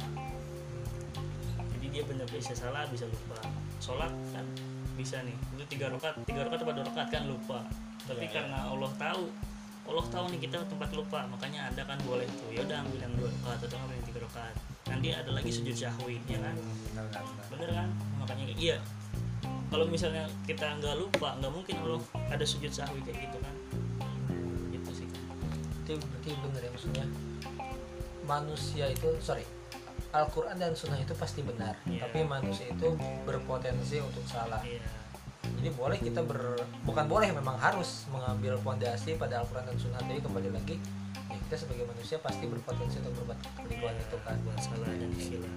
[1.75, 3.43] Jadi dia benar bisa salah bisa lupa.
[3.83, 4.45] Sholat kan
[4.95, 5.35] bisa nih.
[5.55, 7.59] Itu tiga rakaat tiga rakaat atau dua rakaat kan lupa.
[8.07, 8.33] Tapi iya.
[8.41, 9.23] karena Allah tahu
[9.85, 12.49] Allah tahu nih kita tempat lupa makanya anda kan boleh tuh.
[12.49, 14.55] Ya udah ambil yang dua rakaat atau ambil yang tiga rakaat.
[14.89, 16.55] Nanti ada lagi sujud syahwi ya kan?
[16.55, 17.05] Benar.
[17.53, 17.89] bener kan?
[18.23, 18.77] Makanya iya.
[19.69, 23.55] Kalau misalnya kita nggak lupa nggak mungkin Allah ada sujud sahwi kayak gitu kan?
[24.71, 25.07] Gitu sih.
[25.85, 27.05] Itu berarti benar ya maksudnya.
[28.25, 29.45] Manusia itu sorry
[30.23, 31.75] Al-Quran dan Sunnah itu pasti benar.
[31.83, 32.07] Iya.
[32.07, 32.95] tapi manusia itu
[33.27, 34.63] berpotensi untuk salah.
[34.63, 34.79] Iya.
[35.45, 40.01] Jadi boleh kita ber bukan boleh memang harus mengambil fondasi pada Al-Quran dan Sunnah.
[40.07, 40.75] Jadi kembali lagi
[41.25, 44.37] ya kita sebagai manusia pasti berpotensi untuk berbuat keliruan itu kan.
[44.45, 45.53] Buat salah dan istilah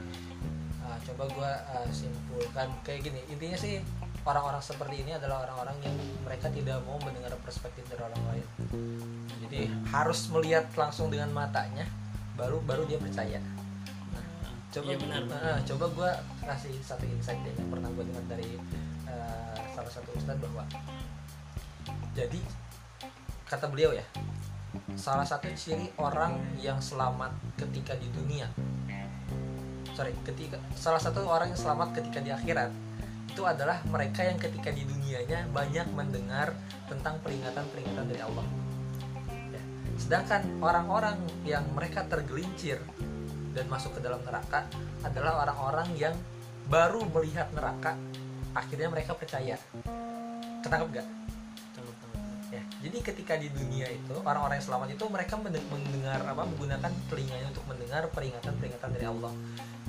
[0.89, 1.53] Nah, coba gue
[1.93, 3.21] simpulkan kayak gini.
[3.29, 3.77] Intinya sih
[4.25, 8.47] orang-orang seperti ini adalah orang-orang yang mereka tidak mau mendengar perspektif dari orang lain.
[9.45, 9.61] Jadi
[9.93, 11.85] harus melihat langsung dengan matanya
[12.39, 13.43] baru baru dia percaya
[14.69, 16.11] coba iya benar Nah, coba gue
[16.45, 18.51] kasih satu insight deh yang pernah gue dengar dari
[19.09, 20.65] eh, salah satu ustadz bahwa
[22.13, 22.41] jadi
[23.49, 24.05] kata beliau ya
[24.99, 28.53] salah satu ciri orang yang selamat ketika di dunia
[29.97, 32.71] sorry ketika salah satu orang yang selamat ketika di akhirat
[33.33, 36.51] itu adalah mereka yang ketika di dunianya banyak mendengar
[36.91, 38.47] tentang peringatan-peringatan dari Allah.
[39.31, 39.63] Ya.
[39.95, 42.83] sedangkan orang-orang yang mereka tergelincir
[43.53, 44.67] dan masuk ke dalam neraka
[45.05, 46.15] adalah orang-orang yang
[46.69, 47.97] baru melihat neraka.
[48.53, 49.57] Akhirnya mereka percaya.
[50.65, 51.09] Ketangkep gak?
[52.49, 56.93] Ya jadi ketika di dunia itu orang-orang yang selamat itu mereka mende- mendengar apa menggunakan
[57.13, 59.33] telinganya untuk mendengar peringatan-peringatan dari Allah.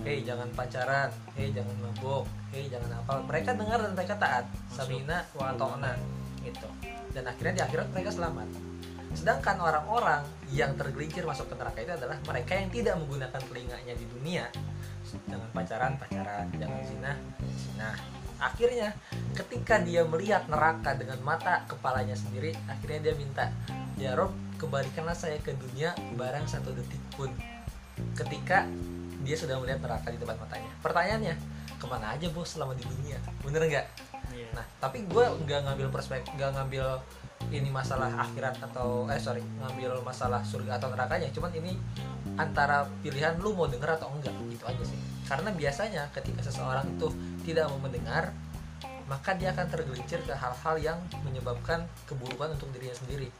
[0.03, 1.09] Hei jangan pacaran.
[1.39, 2.27] Hei jangan mabuk.
[2.51, 4.45] Hei jangan apa mereka dengar dan mereka taat.
[4.51, 4.75] Masuk.
[4.75, 5.95] samina wa ta'na
[6.43, 6.67] gitu.
[7.15, 8.68] Dan akhirnya di akhirat mereka selamat
[9.13, 10.21] sedangkan orang-orang
[10.53, 14.45] yang tergelincir masuk ke neraka itu adalah mereka yang tidak menggunakan telinganya di dunia.
[15.25, 17.11] Jangan pacaran pacaran jangan zina
[17.57, 17.91] zina.
[18.39, 18.95] Akhirnya
[19.35, 23.45] ketika dia melihat neraka dengan mata kepalanya sendiri akhirnya dia minta
[23.99, 27.33] ya Rob kembalikanlah saya ke dunia barang satu detik pun.
[28.15, 28.63] Ketika
[29.23, 30.71] dia sudah melihat neraka di depan matanya.
[30.79, 31.35] Pertanyaannya
[31.79, 33.19] ke mana aja bos selama di dunia?
[33.43, 33.85] Bener nggak?
[34.35, 34.47] Iya.
[34.55, 36.99] Nah, tapi gue nggak ngambil perspektif, nggak ngambil
[37.49, 41.31] ini masalah akhirat atau eh sorry ngambil masalah surga atau nerakanya.
[41.31, 41.79] Cuman ini
[42.35, 44.99] antara pilihan lu mau denger atau enggak gitu aja sih.
[45.25, 47.07] Karena biasanya ketika seseorang itu
[47.47, 48.35] tidak mau mendengar,
[49.07, 53.31] maka dia akan tergelincir ke hal-hal yang menyebabkan keburukan untuk dirinya sendiri.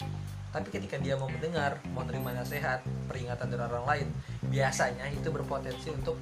[0.50, 4.08] Tapi ketika dia mau mendengar, mau nerima nasihat, peringatan dari orang lain,
[4.50, 6.18] biasanya itu berpotensi untuk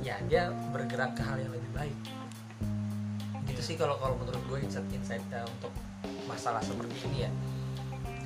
[0.00, 1.96] ya dia bergerak ke hal yang lebih baik
[3.48, 5.20] gitu sih kalau kalau menurut gue insight insight
[5.60, 5.72] untuk
[6.30, 7.30] masalah seperti ini ya.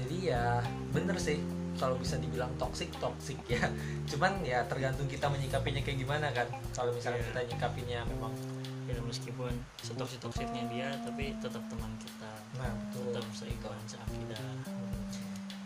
[0.05, 0.61] Jadi ya
[0.93, 1.41] bener sih
[1.75, 3.65] kalau bisa dibilang toksik toksik ya.
[4.11, 6.47] Cuman ya tergantung kita menyikapinya kayak gimana kan.
[6.77, 7.29] Kalau misalnya Iya.
[7.33, 8.33] kita nyikapinya memang
[8.85, 9.49] ya meskipun
[9.81, 12.33] setoksik toksiknya dia tapi tetap teman kita.
[12.61, 13.17] Nah betul.
[13.17, 14.45] Tetap seiman seakidah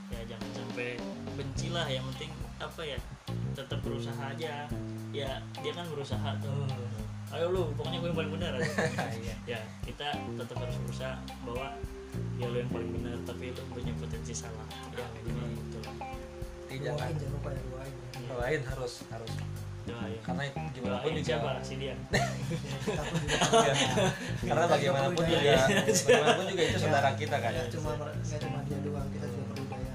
[0.09, 0.97] ya jangan sampai
[1.37, 2.99] benci lah yang penting apa ya
[3.53, 4.71] tetap berusaha aja.
[5.11, 6.65] Ya dia kan berusaha tuh.
[6.65, 6.97] Hmm.
[7.29, 8.53] ayo lu pokoknya gue yang paling benar
[9.21, 9.37] Iya.
[9.45, 11.13] ya kita tetap harus berusaha
[11.45, 11.77] bahwa
[12.39, 14.67] ya lu yang paling benar tapi lu punya potensi salah.
[14.95, 15.97] Ya minimal itu jangan
[16.69, 17.95] doain jangan lupa ya doain.
[18.29, 19.31] Doain harus harus.
[19.89, 20.19] Doain.
[20.21, 20.43] Karena
[20.77, 21.49] gimana pun juga siapa?
[21.65, 21.95] si dia.
[22.13, 23.75] Iya.
[24.49, 25.59] karena bagaimanapun juga Iya.
[25.89, 27.53] bagaimanapun juga itu saudara kita kan?
[27.57, 29.93] Nggak cuma nggak cuma dia doang kita juga perlu daya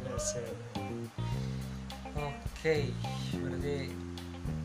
[2.14, 2.96] Oke,
[3.38, 3.76] berarti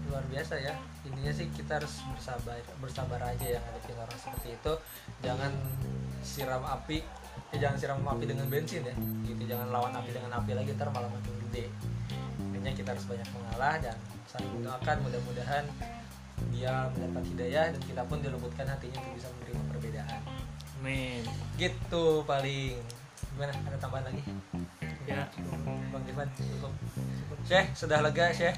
[0.08, 0.74] luar biasa ya.
[1.02, 4.72] Intinya sih kita harus bersabar bersabar aja ya ngadepin orang seperti itu.
[5.24, 5.52] Jangan
[6.22, 7.02] siram api
[7.54, 8.94] eh, jangan siram api dengan bensin ya.
[9.24, 11.64] Gitu jangan lawan api dengan api lagi ntar malah makin gede.
[12.38, 13.96] Intinya kita harus banyak mengalah dan
[14.28, 15.64] saling mendoakan mudah-mudahan
[16.54, 20.20] dia mendapat hidayah dan kita pun dilembutkan hatinya untuk bisa menerima perbedaan.
[20.78, 21.22] Amin.
[21.58, 22.78] gitu paling.
[23.34, 23.50] Gimana?
[23.66, 24.22] Ada tambahan lagi?
[25.06, 25.26] Ya,
[25.90, 26.72] bang Ivan cukup.
[27.46, 28.54] Syekh sudah lega Syekh?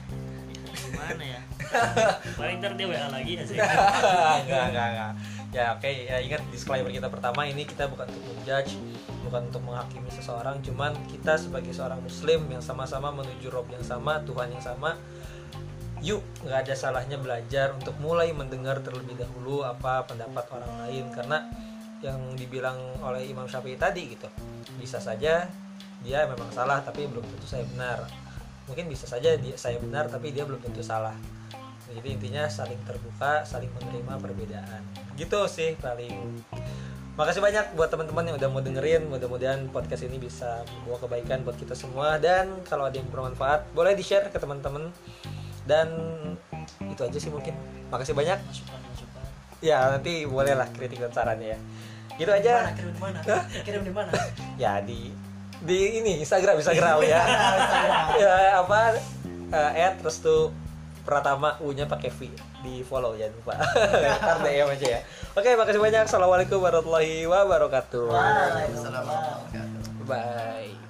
[0.70, 1.40] Gimana ya?
[2.38, 3.56] Paling ntar dia WA lagi ya sih.
[3.56, 5.12] enggak enggak enggak
[5.50, 8.78] ya oke ya ingat disclaimer kita pertama ini kita bukan untuk menjudge
[9.26, 14.22] bukan untuk menghakimi seseorang cuman kita sebagai seorang muslim yang sama-sama menuju rob yang sama
[14.22, 14.94] Tuhan yang sama
[16.00, 21.44] yuk nggak ada salahnya belajar untuk mulai mendengar terlebih dahulu apa pendapat orang lain karena
[22.00, 24.30] yang dibilang oleh Imam Syafi'i tadi gitu
[24.80, 25.50] bisa saja
[26.00, 28.08] dia memang salah tapi belum tentu saya benar.
[28.64, 31.12] Mungkin bisa saja dia saya benar tapi dia belum tentu salah.
[31.90, 34.82] Jadi intinya saling terbuka saling menerima perbedaan
[35.20, 36.40] gitu sih paling.
[37.20, 39.04] Makasih banyak buat teman-teman yang udah mau dengerin.
[39.12, 42.16] Mudah-mudahan podcast ini bisa membawa kebaikan buat kita semua.
[42.16, 44.88] Dan kalau ada yang bermanfaat boleh di share ke teman-teman.
[45.68, 45.92] Dan
[46.80, 47.52] itu aja sih mungkin.
[47.92, 48.40] Makasih banyak.
[49.60, 51.58] Ya nanti bolehlah kritik dan sarannya ya.
[52.16, 52.72] Gitu aja.
[52.72, 53.20] Kirim di mana?
[53.60, 54.12] Kirim di mana?
[54.62, 55.12] ya di
[55.60, 57.20] di ini Instagram Instagram ya.
[58.24, 58.96] Ya apa
[59.52, 60.56] eh, add terus tuh
[61.04, 63.54] Pratama U-nya pakai V di follow jangan lupa.
[64.20, 65.00] Ntar DM aja ya.
[65.36, 66.02] Oke makasih banyak.
[66.06, 68.04] Assalamualaikum warahmatullahi wabarakatuh.
[68.08, 69.68] Waalaikumsalam warahmatullahi
[70.04, 70.06] wabarakatuh.
[70.08, 70.89] bye